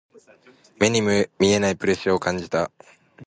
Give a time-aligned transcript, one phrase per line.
[0.79, 2.71] 目に見えないプレッシャーを感じた。